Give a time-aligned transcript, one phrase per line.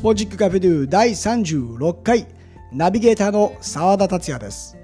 [0.00, 2.26] スポジックカフェドゥ第36回
[2.72, 4.78] ナビゲーターの澤田達也です。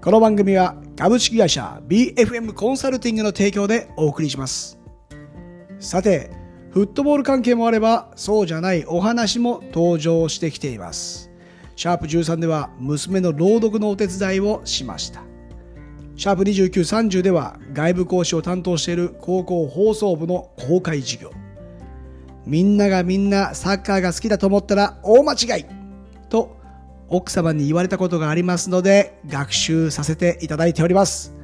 [0.00, 4.78] この番組は株式会社 BFM コンサルティングの提供でお送りします。
[5.78, 6.30] さて
[6.70, 11.30] フットボール関係もあればそうじゃないお話も登場してきています。
[11.74, 15.22] シャープ13では娘の朗読のお手伝いをしました。
[16.16, 21.30] シャープ2930では外部講師を担当している高校放送部の公開授業。
[22.46, 25.66] みんながみんなサッカーが好きだと思ったら大間違い
[26.28, 26.56] と
[27.08, 31.34] 奥様に言われたことがありますので学習させていただいております。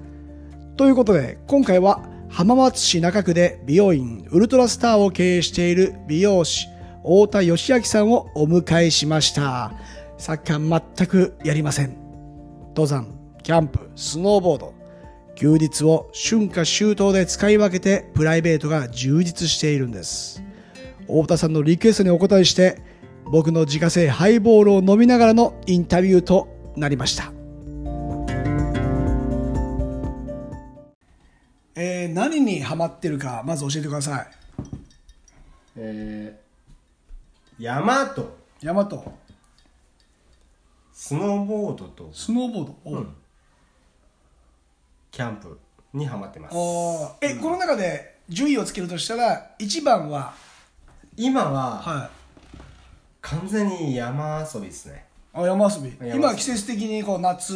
[0.76, 6.66] ということで今回は浜松市中区で美容院ウルトラスターを経営している美容師
[7.02, 9.72] 太田義明さんをお迎えしました。
[10.18, 11.96] サッカー全くやりません。
[12.68, 13.08] 登山
[13.42, 14.72] キャンプスノーボード
[15.34, 20.42] 休日を春夏秋冬で使い分けてプライベートが充実しているんです。
[21.12, 22.80] 太田さんのリクエストにお答えして
[23.24, 27.32] 僕の自家製ハイボールを飲みながらのインタビューとなりました。
[31.74, 34.26] えー、何にハマってるかまず教えてください。
[35.76, 39.12] えー、山と山と
[40.92, 42.10] スノーボードと。
[42.12, 43.00] スノーボード、おう。
[43.00, 43.14] ん。
[45.10, 45.58] キャンプ
[45.92, 46.54] にハマってます。
[46.54, 47.10] あー。
[47.22, 50.34] え、この中で順位をつけるとしたら1番は
[51.16, 52.10] 今ははい。
[53.20, 55.04] 完全に山遊びですね。
[55.34, 55.94] あ山遊び。
[56.00, 56.18] 山遊び。
[56.18, 57.54] 今季節的にこう夏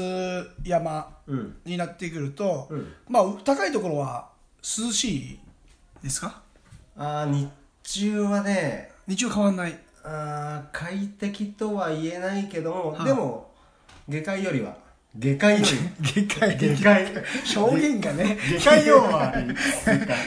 [0.63, 1.57] 山うん。
[1.65, 2.93] になってくると、うん。
[3.09, 4.29] まあ高いところは
[4.63, 5.39] 涼しい
[6.03, 6.43] ですか？
[6.97, 7.48] あー日
[7.83, 9.79] 中はね日中変わんない。
[10.05, 13.05] あー快適とは言えないけども、はい。
[13.07, 13.51] でも
[14.09, 14.77] 下界よりは
[15.19, 15.61] 下界。
[15.61, 15.67] よ
[16.14, 16.77] り下界。
[16.77, 17.06] 下界。
[17.56, 19.33] 表現がね下界用は。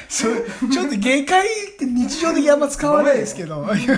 [0.10, 3.90] ちょっと下界って日常的にあんま使わないですけど飲めね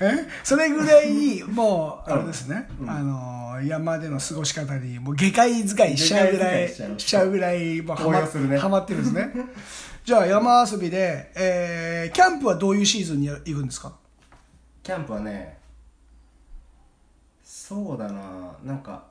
[0.00, 9.30] えそれぐらいもうあれですね、うんあの山での過ごし方にもう下界使いしちゃうぐらいしちゃうぐらいもうハマ高揚するねハマってるんですね
[10.02, 12.54] じゃあ山遊びで、えーキャンプは。
[12.56, 13.92] どういうシーズンに行くんですか
[14.82, 15.20] キャンプは。
[15.20, 15.58] ね
[17.44, 19.09] そうだななんか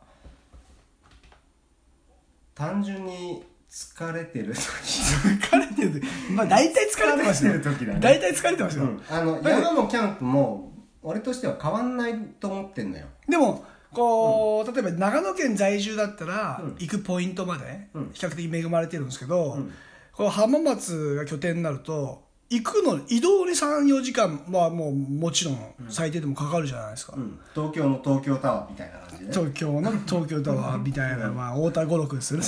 [2.59, 4.59] 単純に疲れてる時。
[4.59, 6.03] 疲れてる。
[6.31, 7.53] まあ大体疲れてますよ。
[7.53, 7.99] 疲れてる時だね。
[8.01, 9.03] 大体疲れてますよ、うん。
[9.09, 13.05] あの山もキャンプも俺としては変わんないと思ってんのよ。
[13.29, 16.75] でもこう、例えば長野県在住だったら、うん。
[16.79, 18.11] 行くポイントまでうん。
[18.11, 19.71] 比較的恵まれてるんですけど、うん。
[20.11, 27.39] この浜松が拠点になると行くの移動に34時間はもうもちろん最低でもかかるじゃないですか、うん。
[27.53, 32.45] 東京の東京タワーみたいな感じで東京の 東京タワーみたいな、まあ、太田五六ですよね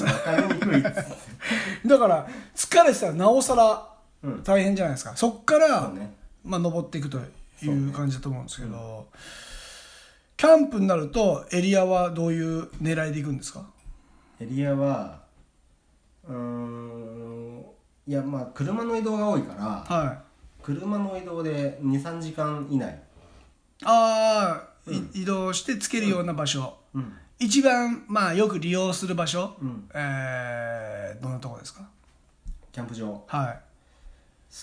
[1.86, 3.88] だから疲れてたらなおさら
[4.24, 4.44] うん。
[4.44, 5.16] 大変じゃないですか。
[5.16, 6.14] そっから、ね。
[6.44, 7.18] まあ、登っていくと
[7.64, 9.08] いう感じだと思うんですけど、
[10.38, 13.66] キャンプになるとエリアはどういう狙いでいくんですか？
[14.40, 15.22] エリアは
[16.28, 17.66] うーん
[18.12, 20.18] いやまあ車の移動が多いからはい。
[20.62, 23.02] 車の移動で23時間以内。
[23.86, 27.14] ああ、い移動してつけるような場所、うん。
[27.40, 29.90] 一番まあよく利用する場所、うん。
[29.94, 31.88] えーどんなとこですか？
[32.74, 33.08] キャンプ場。
[33.08, 33.60] 好はい。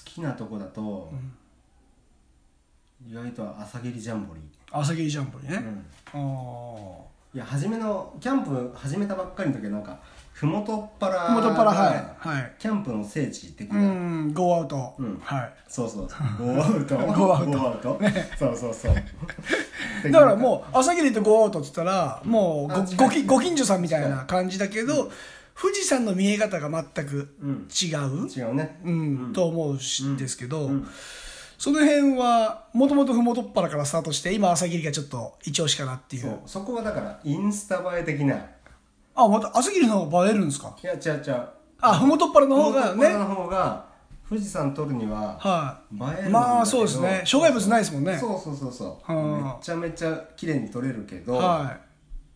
[0.04, 1.10] きなとこだと、
[3.08, 5.84] 意外と朝霧ジャンボリ朝霧ジャンボにー、ね、
[6.14, 6.20] うん。
[6.20, 6.98] あ
[7.34, 9.98] いや初めのキャンプ始めたばっかりの時はなんか
[10.40, 12.52] 麓っ腹あ元っ腹はがいはい。
[12.58, 15.18] キャンプの聖地的うな、んゴーアウト、うん。
[15.22, 15.52] はい。
[15.68, 16.18] そうそうそう。
[16.46, 16.96] ゴーアウト。
[16.96, 17.58] ゴーアウト。
[17.58, 18.00] ゴーアウト。
[18.38, 18.94] そうそうそう。
[20.12, 25.10] だからもう朝霧とゴーアウトって言ったらもうごごきご近所さんみたいな感じだけど、
[25.60, 27.68] 富士山の見え方が全くうん。
[27.70, 28.80] 違う、違うね。
[28.84, 30.88] うんと思うし、ですけど、ん。
[31.58, 36.22] その辺はもともと麓っ腹からスタートして今朝霧がちょっと一押しかなっていう。
[36.22, 36.38] そう。
[36.46, 38.36] そこはだからインスタ映え的な
[39.20, 40.76] あまた朝霧の方が映えるんですか？
[40.82, 41.48] いや違う違う。
[41.80, 43.12] あ麓っ腹の方がね。
[43.14, 43.86] の方が
[44.28, 45.94] 富士山撮るにははい。
[45.94, 46.30] 映えるんだけど。
[46.30, 47.22] まあそうですね。
[47.24, 48.16] 障害物ないですもんね。
[48.18, 49.12] そうそうそうそう。
[49.12, 49.56] はあ。
[49.58, 51.76] めちゃめちゃ綺麗に撮れるけど、は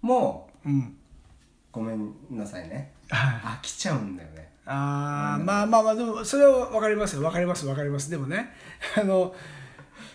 [0.01, 0.97] もういうん。
[1.71, 2.93] ごめんなさいね。
[3.11, 3.35] はい。
[3.59, 4.51] 飽きちゃうんだよね。
[4.65, 7.65] あーまあまあまあでもそれは分かりますよ分かります。
[7.67, 8.51] 分かりますでもね
[8.97, 9.35] あの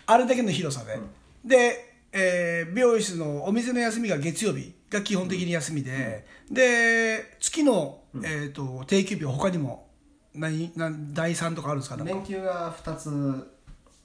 [0.06, 0.98] あれだけの広さで、
[1.44, 9.88] で、えー美容室のお店の休みが月曜日が基本的に休みで、で月の、えー、と定休日は他にも
[10.34, 13.54] 何何第3とかあるんですかなんか連休が2つ。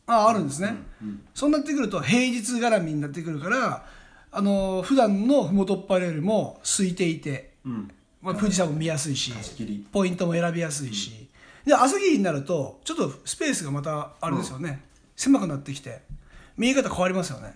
[0.05, 3.85] ああるんですね、うんそうなってくると平日絡みになってくるから
[4.33, 7.91] あの普段の麓っ腹よりも空いていて、うん。
[8.21, 9.33] まあ、富士山も見やすいし
[9.91, 11.29] ポイントも選びやすいし、
[11.65, 14.81] で朝霧になるとちょっとスペースがまたあれですよね、
[15.15, 16.01] 狭くなってきて
[16.57, 17.53] 見え方変わりますよね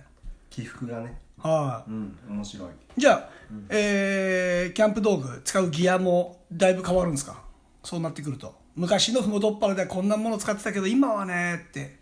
[0.49, 1.19] 起伏がね。
[1.37, 2.69] はい、うん面白い。
[2.97, 3.29] じゃあ、
[3.69, 7.43] えーキャンプ道具使うギアもだいぶ変わるんですか？
[7.83, 8.55] そうなってくると。
[8.75, 11.97] 昔のふもとっぱらではこんなもの使ってたけど今はねって。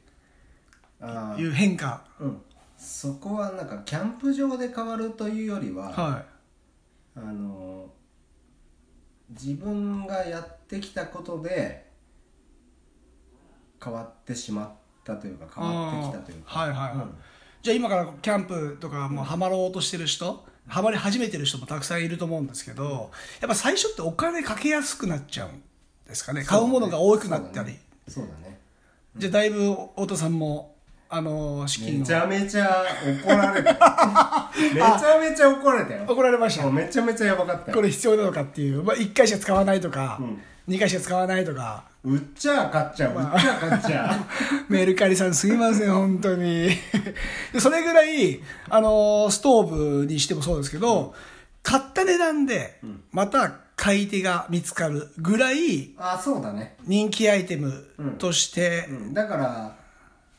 [1.38, 2.04] いう変化。
[2.20, 2.42] うん。
[2.78, 6.24] そこはなんかキャンプ場で変わるというよりは、は
[7.16, 7.90] あの
[9.30, 11.90] 自分がやってきたことで
[13.84, 14.72] 変わってしまっ
[15.04, 16.60] たというかい変わってきたというか。
[16.60, 17.16] はいはいはい、うん
[17.66, 23.10] じゃあ今からキャンプとかもうハマろうとしてる人、ハマり始めてる人もたくさんいると思うんですけど
[23.42, 25.64] やっぱ最初ってお金かけやすくなっちゃうん
[26.08, 26.44] ですかね。
[26.44, 27.76] 買うものが多くなったり、
[28.08, 28.60] そうだね。
[29.18, 30.75] じゃあだいぶ太田さんも
[31.10, 32.86] あの資金をめちゃめちゃ
[33.24, 34.52] 怒られた。
[34.74, 36.04] めちゃめちゃ怒られたよ。
[36.08, 36.70] 怒られました。
[36.70, 37.76] めちゃめちゃやばかったよ。
[37.76, 40.42] これ必要なのかっていう、まあ、1回しか使わないとか、うん。
[40.68, 41.84] 2回しか使わないとか。
[42.04, 43.14] 売っちゃ買っちゃう。
[43.14, 44.16] 売っちゃ買っちゃ
[44.70, 44.70] う。
[44.72, 46.70] メルカリさんすみません本当に。
[47.54, 51.14] でそれぐらいあのストーブにしてもそうですけど、
[51.64, 52.80] 買った値段で
[53.12, 57.86] また買い手が見つかるぐらいあそうだね、人気アイテム
[58.18, 59.76] として、うん、だから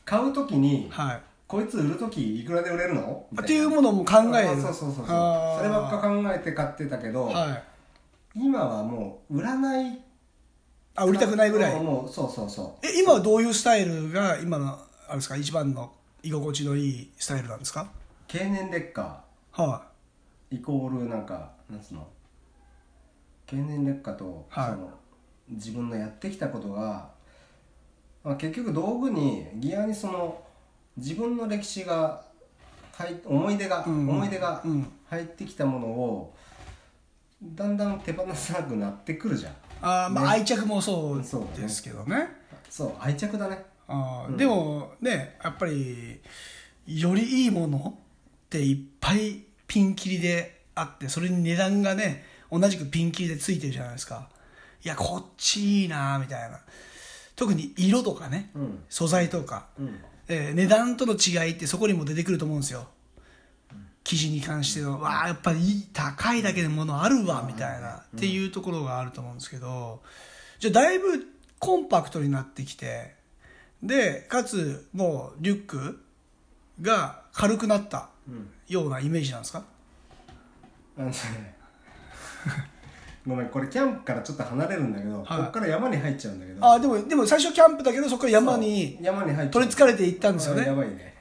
[0.07, 3.25] 買う時にはいこいつ売る時いくらで売れるの？
[3.41, 4.49] っていうなものも考える。
[4.49, 5.05] あそうそうそうそう。
[5.05, 7.63] そればっか考えて買ってたけど、はい
[8.39, 9.99] 今はもう売らない。
[10.95, 11.79] あ売りたくないぐらい？
[11.79, 12.49] もうそうそう。
[12.49, 14.77] そえ今はどういうスタイルが今の
[15.07, 15.35] あれですか？
[15.35, 15.91] 一番の
[16.23, 17.83] 居心地のいいスタイルなんですか？
[17.83, 17.87] う
[18.27, 19.23] 経年劣化。
[19.51, 19.83] は
[20.51, 22.07] イコールなんかなんつうの？
[23.45, 24.71] 経年劣化と、はい。
[24.71, 24.89] その
[25.49, 27.09] 自分のやってきたことが、
[28.27, 30.43] まあ、結局道具にギアにその
[30.97, 32.21] 自分の歴史が
[33.25, 34.91] 思い出が、うん思い出がうん。
[35.09, 36.35] 入ってきたものを
[37.41, 39.53] だんだん手放さなくなってくるじゃん。
[39.81, 41.17] あーまあ愛着もそう
[41.55, 42.27] ですけどね。
[42.69, 43.63] そう愛着だね。
[43.87, 46.19] あーでもねやっぱり
[46.85, 54.27] よりいいものっていっぱいピンキリであってそれに値段がね同じくピンキリでついてるじゃないですか。
[54.83, 56.59] いやこっちいいなみたいな
[57.37, 58.83] 特に色とかねうん。
[58.89, 59.99] 素材とか、うん。
[60.27, 62.87] えー値段との違いってそこにも出てくると思うんですよ。
[64.03, 70.01] 生地に関してのわあやっぱり高いだけでものあるわみたいなっていうところがあると思うんですけど
[70.59, 71.25] じゃあだいぶ
[71.59, 73.15] コンパクトになってきて
[73.83, 75.99] でかつもうリュック
[76.81, 78.49] が軽くなったうん。
[78.69, 79.63] ようなイメージなんですか？
[80.97, 81.13] あのね
[83.27, 85.25] ごめんこれキャンプからちょっと離れるんだけど、はい。
[85.25, 86.65] こっから山に入っちゃうんだけど。
[86.65, 89.49] あでもでも最初キャンプだけどそこから山にそう山に入っちゃう。
[89.51, 90.61] 取りつかれていったんですよね。
[90.61, 91.13] あやばいね。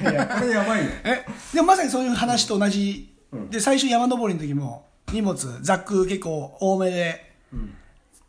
[0.00, 0.90] いやこれやばいよ。
[1.04, 3.50] えでもまさにそういう話と同じ、うん。
[3.50, 7.74] で最初山登りの時も荷物ザック結構多めでうん。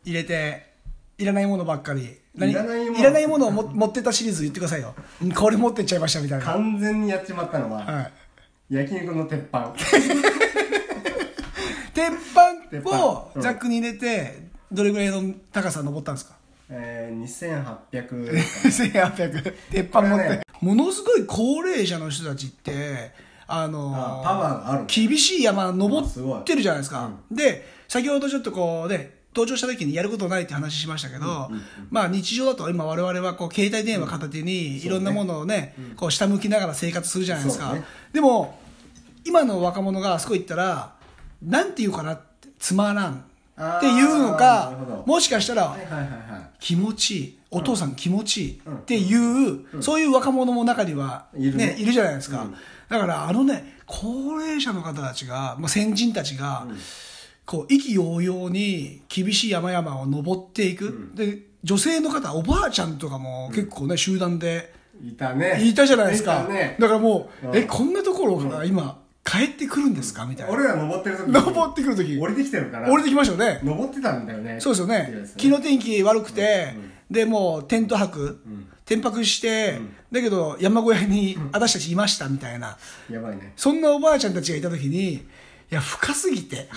[0.04, 0.66] 入れて
[1.18, 2.18] いらないものばっかり。
[2.34, 2.50] 何？
[2.50, 2.98] いらないもの。
[2.98, 4.94] いらないものをも 持ってったシリーズ言ってくださいよ。
[5.22, 8.10] うんこれ持ってっちゃいましたみたいな、完全にやっちまったのは、は
[8.70, 9.72] い、焼肉の鉄板
[11.96, 12.12] 鉄
[12.70, 13.38] 鉄板を板。
[13.38, 13.42] うん。
[13.42, 16.36] ザックに入れてどれぐらいの高さ登ったんですか？
[16.68, 17.22] えー、
[17.90, 20.42] 2800 1800 鉄板持って、ね。
[20.60, 23.12] ものすごい高齢者の人たちって
[23.46, 31.50] あのあパワーがある厳しい山登ってるじゃないですか、で先ほどちょっとこうね登場した時にやることないって話しましたけど、
[31.90, 37.76] まあ日常だと今我々はこう携帯電話片手にいろんなものをね、こう下向きながら生活するじゃないですか、
[38.12, 38.58] でも
[39.24, 40.95] 今の若者があそこ行ったら
[41.42, 43.24] なんて言うかなってつまらん
[43.58, 45.76] っていうのかもしかしたら
[46.60, 51.76] 気持ちいいお父さん気持ちいいっていう、そういう若者も中には、ね。
[51.78, 52.54] いるじゃないですか、うん。
[52.88, 56.66] だからあのね高齢者の方たちが、まあ、先人たちが、
[57.46, 65.62] こう意気揚々に厳しい山々を登っていく、で女性の方おばあちゃんとかも結構ね、集団でいたね。
[65.62, 66.46] いたじゃないですか、
[66.78, 67.56] だからもう、うん。
[67.56, 70.24] えこんなところから今帰ってくるんですか？
[70.24, 70.52] みたいな。
[70.54, 72.16] 俺ら登ってる時に登ってくる時。
[72.16, 72.88] 降りてきてるから。
[72.92, 73.60] 降りてきましたよね。
[73.64, 74.60] 登ってたんだよね。
[74.60, 75.26] そうですよね。
[75.36, 76.74] 昨日天気悪くて、
[77.10, 78.40] でもうテント泊、
[78.84, 79.80] 天泊して、
[80.12, 82.78] だけど山小屋に私たちいましたみたいな、
[83.10, 83.52] やばいね。
[83.56, 85.20] そんなおばあちゃんたちがいた時にい
[85.70, 86.68] や深すぎて、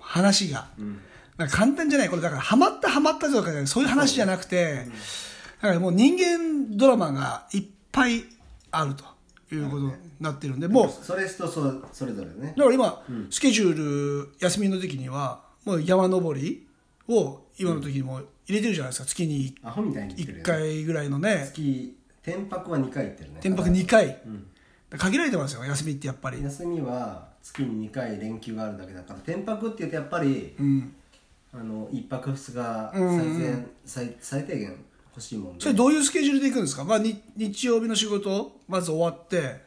[0.00, 0.66] 話が、
[1.50, 2.08] 簡単じゃない？
[2.08, 4.86] これだからハマったハマったとかそういう話じゃなくて、
[5.60, 8.24] だからもう人間ドラマがいっぱい
[8.72, 9.04] あると
[9.54, 9.82] いうこと。
[9.84, 11.04] になってるんで、もう。
[11.04, 12.54] それとそそれぞれね。
[12.56, 16.66] だから今、スケジュール休みの時にはもう山登り
[17.08, 19.06] を今の時にも入れてるじゃないですか。
[19.06, 21.50] 月にアホみたいに来てる1よ回ぐらいのね。
[21.52, 23.38] 月天泊は2回行ってるね。
[23.40, 24.22] 天泊2回、
[24.96, 30.94] 限られてますよ休みってやっぱり、休みは月に2回連休があるだけだから天泊って言うとやっぱりうん、
[31.52, 33.38] あの1泊2日最うん。
[33.40, 34.76] 善、最最低限
[35.14, 35.60] 欲しいもんで。
[35.60, 39.60] それどういうスケジュールで行くんですか、まあ、に日曜日の仕事まず終わって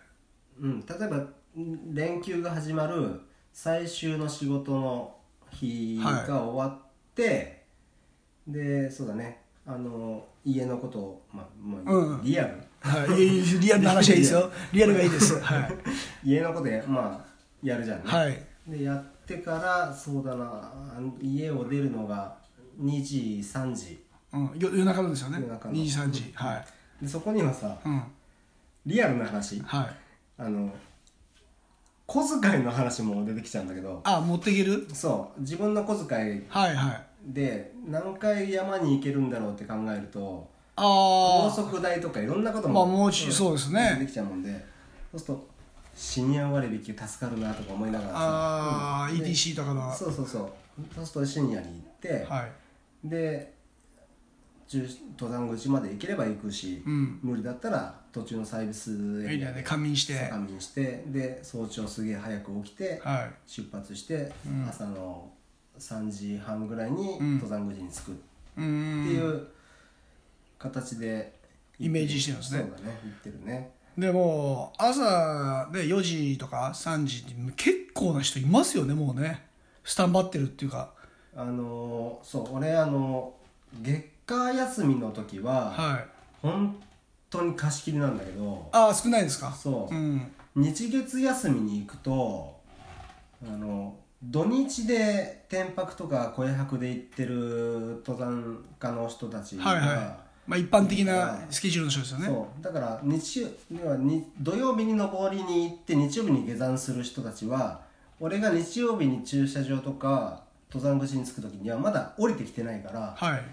[0.59, 3.21] うん、例えばん連休が始まる
[3.53, 5.15] 最終の仕事の
[5.51, 6.81] 日が終わっ
[7.13, 7.63] て、
[8.47, 9.41] でそうだね。
[9.67, 12.62] あの家のことを、まあまあうんリアル。
[12.81, 14.51] はい、リアルな話はいいですよ。
[14.71, 14.93] リアル。
[14.93, 15.39] がいいです。
[15.39, 15.71] はい、
[16.24, 17.25] 家のことや,、まあ、
[17.63, 20.71] やるじゃんね、はい、でやってからそうだな
[21.19, 22.38] 家を出るのが
[22.79, 24.05] 2時3時。
[24.33, 25.39] うん、よ夜中のですよね。
[25.41, 25.74] 夜中の。
[25.74, 26.31] 2時3時。
[26.35, 26.65] はい、
[27.01, 28.03] でそこにはさうん。
[28.85, 29.59] リアルな話。
[29.62, 29.95] はい、
[30.38, 30.72] あの
[32.08, 34.01] 小遣いの話も出てきちゃうんだけど。
[34.04, 34.88] あ持っていける？
[34.94, 35.42] そう。
[35.42, 37.06] 自分の小遣いはいはい。
[37.25, 43.96] で何回山に行けるんだろうって考えるとあ高あ速代とかいろんなことも、まあもうちそうですね。
[44.00, 44.51] 出てきちゃうもんで。
[45.12, 45.48] そうすると
[45.96, 48.18] シニア割引助かるなとか思いながらさ。
[48.20, 49.20] ああ、うん。
[49.20, 49.92] で ETC とかの。
[49.94, 50.50] そうそうそう。
[50.94, 52.51] そうするとシニアに行って、はい。
[53.04, 53.54] で中
[54.72, 57.19] 登山口まで行ければ行くし、うん。
[57.22, 60.27] 無理だったら途中のサービスエリアで仮眠して。
[60.29, 63.31] 仮眠してで早朝すげえ早く起きて、はい。
[63.45, 64.67] 出発して、うん。
[64.67, 65.31] 朝の
[65.77, 67.34] 3時半ぐらいにうん。
[67.39, 68.13] 登山口に着くっ
[68.57, 69.48] うてんいう
[70.57, 71.34] 形で
[71.79, 72.60] イメージしてるんですね。
[72.62, 73.72] そうだね行ってるね。
[73.98, 79.45] でも朝で4時とか3時って結構な人いますよねもうね。
[79.84, 80.91] スタンバってるっていうか。
[81.36, 83.34] あのーそう俺あの
[83.81, 86.05] 月火休みの時は、はい。
[86.41, 86.75] 本
[87.29, 89.51] 当に貸し切りなんだけどああ少ないですか？
[89.51, 89.96] そう。
[89.96, 90.32] うん。
[90.55, 92.55] 日月休みに行くと
[93.46, 99.88] あの土日で天泊とか小屋泊で行ってる登山家の人たちが、はいはい。
[100.48, 102.27] まあ一般的なスケジュールの人ですよね。
[102.27, 102.63] そう。
[102.63, 107.82] だから日曜に土曜日に登りに行って日曜日に下山する人たちは
[108.20, 113.44] 俺が日曜日に駐車場とか登山口に着く時にはまだ降りてきてないからはい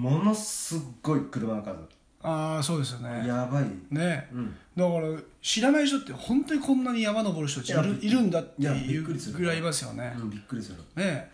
[0.00, 1.78] ものすっごい車の数。
[2.22, 3.26] ああそうですよね。
[3.26, 4.28] やばい、ね。
[4.32, 9.38] うん、だから知らない人って本当にこんなに山登る人いるいるんだっていうびっくりする。
[9.38, 10.14] ぐらいいますよね。
[10.18, 10.78] うん、びっくりする。
[10.96, 11.30] ね。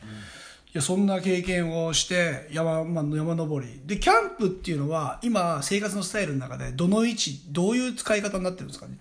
[0.74, 3.80] いやそんな経験をして山,、まあ、山登り。
[3.86, 8.98] でキャンプっていうのは今生活のスタイルの中でどの位置どういう使い方になってるんですかね？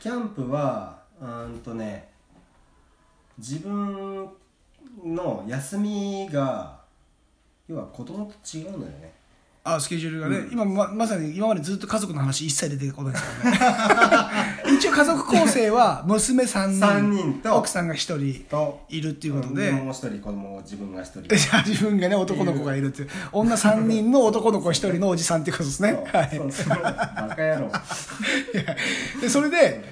[0.00, 2.08] キャンプはうーんとね
[3.38, 4.28] 自分
[5.04, 6.80] の休みが
[7.70, 9.12] 要は子供と違うんだよね。
[9.62, 13.58] あスケジュールがね、今ままさに今までずっと家族の話一切出てこないですよね。
[14.76, 21.36] 一応家族構成は娘3人三人と奥さんが1人といるっていうことで、もう一人子供自分が一人。
[21.36, 23.08] じ ゃあ自分がね男の子がいるっていう。
[23.30, 25.92] 女3人の男の子1人のおじさんっていうことですね。
[26.12, 26.36] はい。
[26.36, 27.70] そうそうバカ野郎。
[29.20, 29.84] でそれで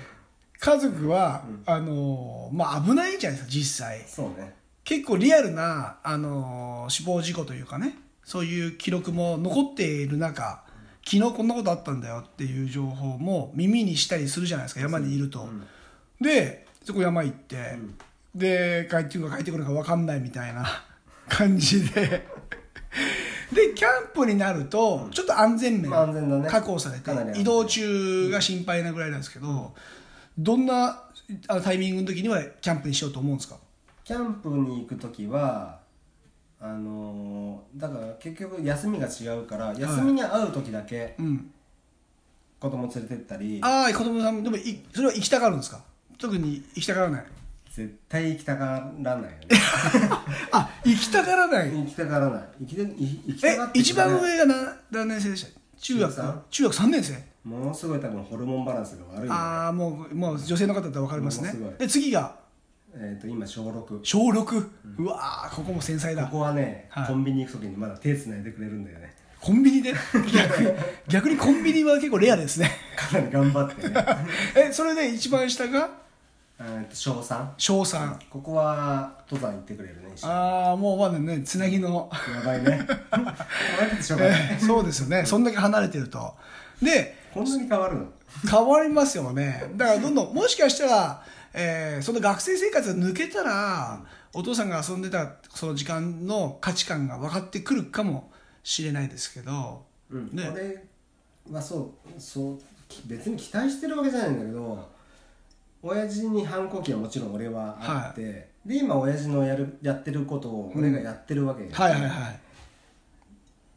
[0.59, 4.03] 家族は、あのまあ危ないじゃないですか実際。
[4.09, 4.58] そうね
[4.89, 10.65] 結構リアルな、あの死亡事故というかねそういう記録も残っている中
[11.05, 15.47] 昨日こんなことあったんだよっていう情報も耳にしたりするじゃないですか山にいると、
[16.23, 17.77] でそこ山行って、
[18.35, 20.65] で帰ってくるか帰ってくるか分かんないみたいな
[21.29, 22.27] 感じで。
[23.53, 25.91] でキャンプになるとちょっと安全面
[26.47, 29.75] 確保されて移動中が心配なぐらいなんですけど、
[30.39, 31.05] どんな
[31.47, 33.57] あのタイミングの時にはキャンプにしようと思うんですか？
[34.09, 35.79] キャンプに行く時は
[36.59, 41.51] あのーだから結局休みが違うから休みに会う時だけうん。
[42.59, 45.81] 子供連れてったり、ああ子供さんでもいそれは行きたがるんですか？
[46.19, 47.25] 特に行きたがらない。
[47.71, 49.37] 絶対行きたがらないよね。
[50.53, 51.71] あ行きたがらない。
[51.71, 52.49] 行きたがらない。
[52.61, 55.61] 行き行きたえがって一番上が何何年生でした？
[55.79, 56.11] 中学？
[56.11, 56.43] 中三？
[56.51, 57.25] 中学3年生？
[57.45, 61.49] ものすごい多分ホルモンバランスが悪いんだよああもうもう女性の方だったら分かりますね。
[61.51, 61.75] もうすごい。
[61.79, 62.48] で次が？
[62.95, 64.69] えっ、と今小6小6、
[64.99, 66.25] うわーここも繊細だ。
[66.25, 67.07] ここはね、はい。
[67.07, 69.15] コンビニ行く時にまだ手つないでくれるんだよね。
[69.41, 69.93] コンビニで？
[70.33, 70.75] 逆
[71.07, 72.71] 逆にコンビニは結構レアですね。
[72.97, 73.95] かなり頑張ってね。
[74.69, 75.89] えそれで一番下が？
[76.61, 80.33] えーと小3小3ここは登山行ってくれるね一緒に。
[80.33, 82.11] ああもうまだねつなぎの。
[82.35, 82.81] やばいね。
[83.13, 83.17] こ
[83.89, 85.25] れでしょうがないえそうですよね。
[85.25, 86.35] そんだけ離れてると。
[86.83, 88.07] でこんなに変わるの？
[88.51, 89.71] 変わりますよね。
[89.77, 91.23] だからどんどんもしかしたら、
[91.61, 94.01] えーその学生生活が抜けたら、
[94.33, 98.31] お父さんが遊んでたその時間の価値観が分かってくるかも
[98.63, 100.31] しれないですけど、うん。
[100.33, 100.49] ね。
[100.55, 100.85] 俺
[101.51, 104.89] はそうそうき別に期待してるわけじゃないんだけど
[105.83, 112.41] 親父に反抗期はもちろん俺はあって、で今親父のやるやってることを俺がやってるわけ、はいはいはい。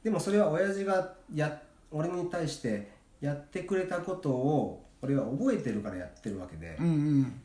[0.04, 1.60] でもそれは親父がや
[1.90, 6.78] 俺に対してやってくれたことを俺は覚えてるからやってるわけで。
[6.80, 6.90] うんう
[7.22, 7.42] ん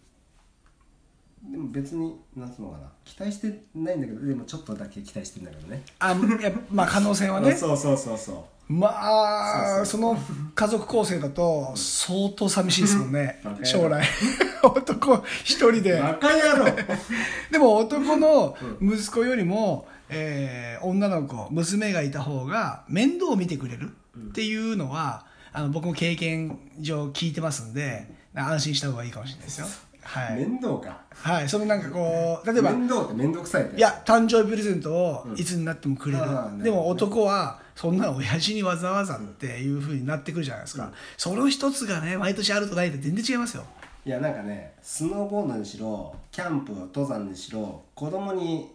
[1.50, 2.88] でも別になんつうのかな。
[3.04, 5.82] 期待してないんだけどでもちょっとだけ期待してんだけどね。
[5.98, 7.54] あいやまあ 可能性はね。
[7.54, 8.32] そうそうそうそ
[8.68, 8.72] う。
[8.72, 10.18] まあその
[10.54, 13.40] 家族構成だと相当寂しいですもんね。
[13.62, 14.04] 将来。
[14.62, 16.00] 男一人で。
[16.00, 16.76] バカ野郎。
[17.52, 29.66] でも男の息子よりも、えー女の子娘がいた方が面倒を見てくれるっていうのは、あの僕も経験上聞いてますんで安心した方がいいかもしれないですよ
[30.06, 31.00] はい、面倒か。
[31.10, 33.76] はい、そのなんかこう例えば面倒って面倒くさいって。
[33.76, 36.56] いや誕生日プレゼントをいつになってもくれる、あーなるほど。
[36.58, 43.64] ねでも男はそんなの親父にわざわざっていうふうになってくるじゃないですか、その一つがね毎年あるとないと全然違いますよ。
[44.04, 48.70] いやなんかねスノーボードにしろキャンプ登山にしろ子供に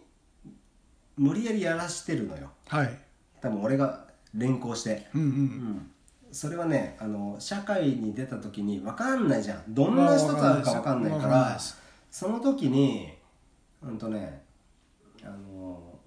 [1.16, 2.50] 無理やりやらしてるのよ。
[2.68, 2.98] はい。
[3.40, 5.06] 多分俺が連行して。
[5.14, 5.28] うんうん。
[5.28, 5.91] うん
[6.32, 9.62] それはねあの社会に出た時に分かんないじゃん。
[9.68, 11.58] どんな人と会うか分かんないから
[12.10, 13.12] その時に
[13.82, 14.42] うんとね
[15.22, 15.98] あの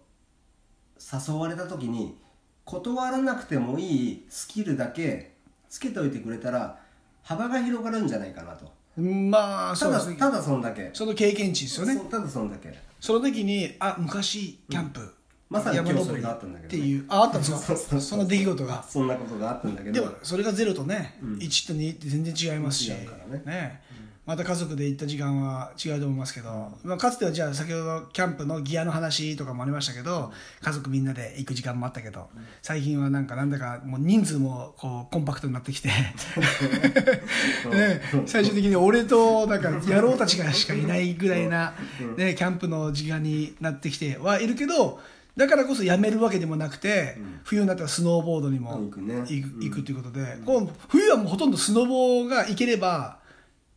[0.99, 2.17] 誘われた時に
[2.65, 5.35] 断らなくてもいいスキルだけ
[5.69, 6.79] つけておいてくれたら
[7.21, 8.71] 幅が広がるんじゃないかなと。
[8.97, 10.15] まあたそうですね。
[10.15, 10.89] だただそんだけ。
[10.93, 11.99] その経験値ですよね。
[12.09, 12.73] ただそんだけ。
[12.99, 15.14] その時にあ昔キャンプ、
[15.49, 16.79] まさに今日それがあったんだけどね。
[16.81, 18.01] っていうああったんですかそうそうそう。
[18.01, 18.83] その出来事が。
[18.83, 20.01] そんなことがあったんだけど。
[20.01, 23.81] でもそれがゼロとね、1と2って全然違いますし違うからね。
[24.25, 26.49] また家族で行った時間は違うと思いますけど、
[26.83, 32.29] まあ、かつてはじゃあ先ほどキャンプのギアの話とかもありましたけど家族みんなで行く時間もあったけど
[32.63, 35.89] 最近はなんかなんだかもう人数もこうコンパクトになってきて
[37.69, 41.75] ね、最終的に俺となんか野郎たちがしかいないぐらいな、
[42.17, 44.99] ね、キャンプの時間になってきてはいるけど
[45.35, 49.15] だからこそやめるわけでもなくて、冬になったらスノーボードにも行くね。
[49.27, 53.19] 行くということで、こう冬はもうほとんどスノボが行ければ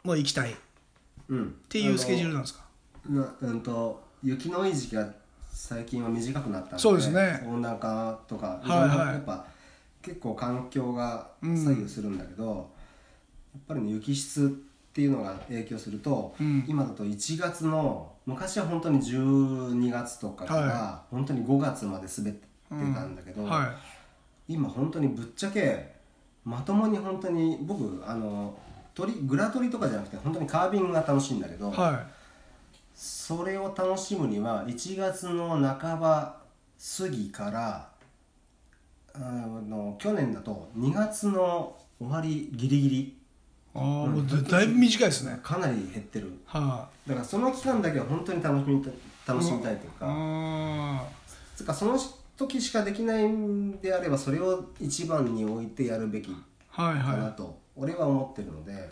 [0.04, 0.52] もう行きたい。
[0.52, 0.54] っ
[1.28, 1.54] うん。
[1.68, 2.64] ていうスケジュールなんですか？
[3.08, 5.12] なうんと雪の多い時期が
[5.50, 7.42] 最近は短くなったのでそうですね。
[7.46, 9.44] 温暖化とか、はいやっぱ
[10.00, 12.70] 結構環境が左右するんだけど、
[13.52, 14.48] やっぱりね雪質っ
[14.92, 16.64] ていうのが影響すると、うん。
[16.68, 23.74] 今だと1月の昔は本当に12月とかから、は本当に5月まで滑ってたんだけど、は
[24.46, 25.94] 今本当にぶっちゃけ
[26.44, 28.54] まともに本当に僕あの
[28.92, 31.76] 鳥グラトリとかじゃなくて本当にカービングが楽しいんだけど、い。
[31.78, 32.06] は
[32.94, 36.36] それを楽しむには1月の半ば
[36.98, 37.88] 過ぎから
[39.14, 43.17] あの去年だと2月の終わりギリギリい
[43.78, 45.38] ああもうだだいぶ短いですね。
[45.42, 46.32] かなり減ってる。
[46.46, 48.90] はだからその期間だけは本当に楽しみた
[49.32, 51.04] 楽しみたいといういか、あ
[51.54, 51.98] つうかその
[52.36, 56.34] 時しかできないんであればそれを一番に置いてやるべき
[56.74, 58.90] あはいかなはと俺は思ってるので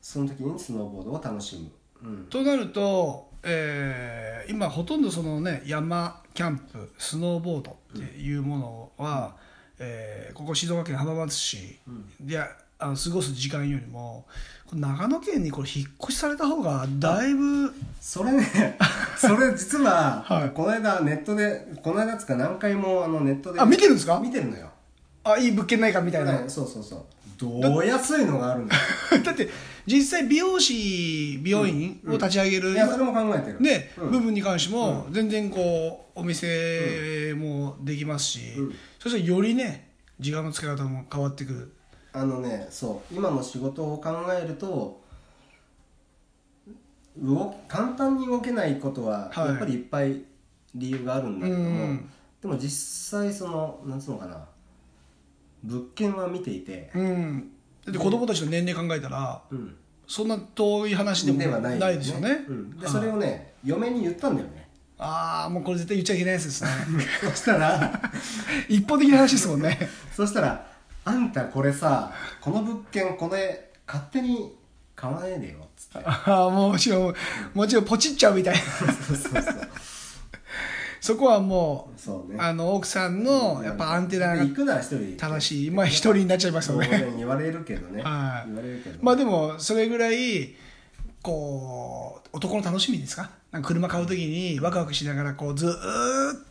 [0.00, 1.56] その時にスノーボードを楽し
[2.02, 2.22] む、うん。
[2.24, 9.36] い、となると、えー今ほとんどそのね山キャンプスノーボードっていうものは、
[9.78, 11.78] えーここ静岡県浜松市
[12.20, 12.40] で、
[12.82, 14.26] あの過ごす時間よりも
[14.72, 18.78] 長野県にこれ引っ越しされた方がだいぶそれね
[19.18, 20.50] それ実は、はい。
[20.50, 24.18] この間ネットでこの間つか何回もあのネットであ見てるんですか？
[24.18, 24.70] 見てるのよ、
[25.24, 27.04] あいい物件ないかみたいな、ねそうそうそう。
[27.38, 28.82] どう安いのがあるんだよ。
[29.24, 29.48] だって
[29.84, 33.60] 実際美容師美容院を立ち上げる、いやそれも考えてる。
[33.60, 34.10] ね、うん。
[34.12, 38.74] 部分に関しても全然こうお店もできますし、うん。
[39.00, 39.90] そしてよりね
[40.20, 41.72] 時間の使い方も変わってくる
[42.12, 45.00] あのねそう今の仕事を考えると
[47.16, 49.48] 動簡単に動けないことははい。
[49.48, 50.22] やっぱりいっぱい
[50.74, 52.10] 理由があるんだけども、うん。
[52.40, 54.44] でも実際そのなんつうのかな
[55.62, 57.50] 物件は見ていて、うん。
[57.84, 64.68] だって子供たちの年齢考えたらうん、そんな遠い話でもではない,、ないですよね、うん、でそれをね嫁に言ったんだよね。
[64.98, 66.70] ああもうこれ絶対言っちゃいけないやつですね。
[67.30, 68.00] そしたら
[68.68, 69.78] 一方的な話ですもんね。
[70.14, 70.71] そしたら
[71.04, 74.56] 「あんたこれさこの物件これ勝手に
[74.94, 76.06] 買わないでよ」っつって。
[76.06, 77.14] ああもちろん
[77.54, 78.60] もちろんポチっちゃうみたいな。
[78.60, 78.84] そ
[79.14, 79.54] うそうそう。
[81.00, 81.90] そこはも
[82.28, 82.38] うね。
[82.38, 85.70] あの奥さんのやっぱアンテナが行くなら一人正しい。
[85.72, 87.12] まあ一人になっちゃいますよね。
[87.16, 88.48] 言われるけどね、はい。
[88.48, 90.54] 言われるけど、まあでもそれぐらい
[91.20, 93.30] こう男の楽しみですか？
[93.50, 95.74] なんか車買う時にワクワクしながらこうずーっ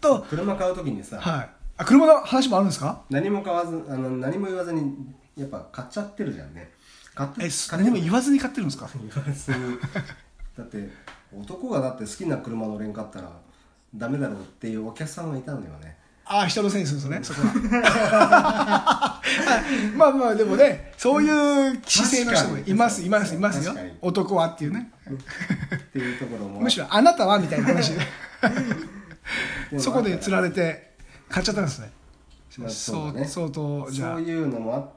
[0.02, 0.26] と。
[0.30, 1.50] 車買う時にさ、はい
[1.82, 3.02] あ車の話もあるんですか？
[3.10, 4.94] 何も買わずあの何も言わずに
[5.36, 6.70] やっぱ買っちゃってるじゃんね。
[7.16, 7.78] 買ってえ買って。
[7.78, 8.90] 何も言わずに買ってるんですか？
[8.94, 9.78] 言わずに。
[10.58, 10.90] だって
[11.34, 13.32] 男がだって好きな車乗れんかったら
[13.96, 15.98] ダメだろうっていうお客さんがいたのよね。
[16.26, 19.22] ああ人のせいにするんですねそこは。
[19.22, 19.22] あ
[19.98, 23.74] まあまあでもねそういう姿勢の人もいますいますいますよ。
[23.74, 23.98] 確かに。
[24.02, 24.92] 男はっていうね。
[25.10, 26.62] っていうところも。
[26.62, 27.94] むしろあなたはみたいな話。
[29.80, 30.91] そこで釣られて
[31.32, 31.92] 買っちゃったんですね。
[32.58, 34.90] まあそそうね相当じゃそういうのもあっ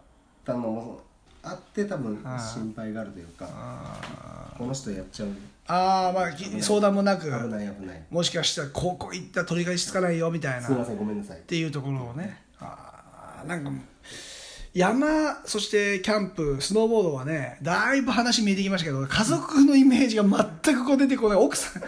[0.44, 1.00] たのも
[1.42, 5.28] あって多分心配があるというかあこの人やっちゃう。
[5.66, 8.02] ああまあき相談もなく危ない危ない。
[8.10, 10.66] もしかしたらここ行ったら取り返しつかないよみたいな。
[10.66, 11.38] すいませんごめんなさい。
[11.38, 12.42] っていうところをね。
[12.58, 13.70] あーなんか
[14.74, 21.82] 山そしてキャンプスノーボードはねだいぶ話見えてきましたけど家族のイメージが全くこう出てこない奥さん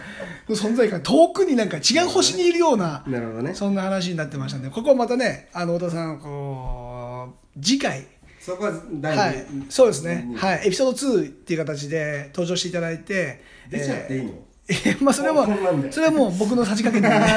[0.49, 3.53] の存在感遠くになんか違う星にいるようななるほどね。
[3.53, 8.07] そんな話になってましたんでここまたねあの太田さんこう次回
[8.39, 14.31] そこは第はい、そうですね、いはい、エピソード2っていう形で登場していただいて、出ちゃっていいの、
[14.69, 15.45] えー まあそれは
[15.91, 17.27] それはもう僕のさじ加減なんで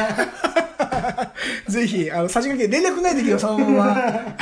[1.72, 4.36] ぜひあのさじ加減連絡ない時はそのまま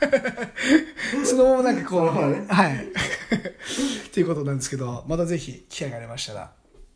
[1.24, 2.44] そのままなんかこう、ね。
[2.48, 2.76] はい。
[2.76, 6.52] っていうことなんですけどまたぜひ機会がありましたら、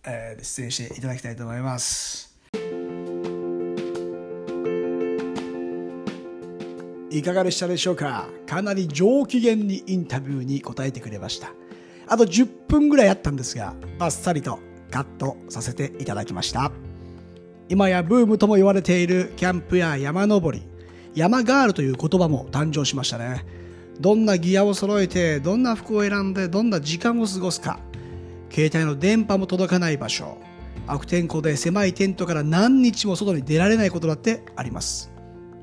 [0.06, 2.30] えー出演していただきたいと思います。
[7.12, 8.28] いかがでしたでしょうか？
[8.46, 11.52] かなり上機嫌にインタビューに答えてくれました。
[12.06, 14.58] あと10分ぐらいあったんですがバッサリと
[14.90, 16.70] カットさせていただきました。
[17.68, 20.64] 今やブームとも言われているキャンプや山登り
[21.14, 23.44] 山ガールという言葉も誕生しましたね。
[23.98, 27.78] どんなギアを揃えてどんな服を選んでどんな時間を過ごすか。
[28.50, 30.38] 携帯の電波も届かない場所。
[30.86, 35.12] 悪天候で狭いテントから何日も外に出られないことだってあります。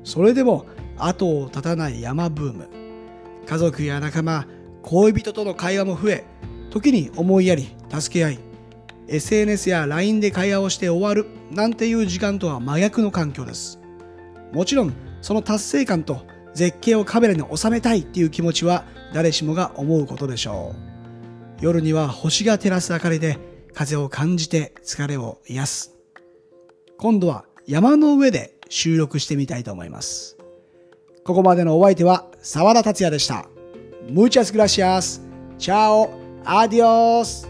[0.04, 2.68] それでも後を絶たない山ブーム。
[3.46, 4.46] 家族や仲間
[4.82, 6.24] 恋人との会話も増え
[6.70, 8.38] 時に思いやり助け合い
[9.08, 13.80] SNS や LINE で会話をして終わるなんていう時間とは真逆の環境です。
[14.52, 16.22] もちろんその達成感と
[16.54, 23.38] 絶景をカメラに収めたいっていう気持ちは誰しもが思うことでしょう夜には星が照らす明かりで
[23.74, 25.94] 風を感じて疲れを癒す
[26.96, 30.38] 今度は山の上で収録してみたいと思います
[31.28, 33.48] ここまでのお相手は沢田達也でした。
[34.08, 35.20] Muchas gracias.
[35.58, 36.08] Chao.
[36.46, 37.46] Adios.